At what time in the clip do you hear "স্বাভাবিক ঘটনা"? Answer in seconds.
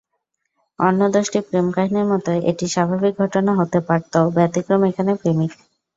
2.67-3.51